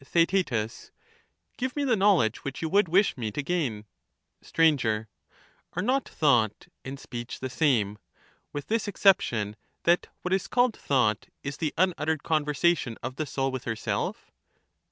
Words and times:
Theaet. 0.03 0.49
Give 1.57 1.75
me 1.75 1.83
the 1.83 1.95
knowledge 1.95 2.37
which 2.37 2.63
you 2.63 2.69
would 2.69 2.89
wish 2.89 3.15
me 3.17 3.29
to 3.33 3.43
gain. 3.43 3.85
Str. 4.41 4.63
Are 4.63 5.07
not 5.83 6.09
thought 6.09 6.67
and 6.83 6.99
speech 6.99 7.39
the 7.39 7.51
same, 7.51 7.99
with 8.51 8.65
this 8.65 8.87
exception, 8.87 9.55
that 9.83 10.07
what 10.23 10.33
is 10.33 10.47
called 10.47 10.75
thought 10.75 11.27
is 11.43 11.57
the 11.57 11.71
unuttered 11.77 12.23
conversation 12.23 12.97
of 13.03 13.17
the 13.17 13.27
soul 13.27 13.51
with 13.51 13.65
herself? 13.65 14.31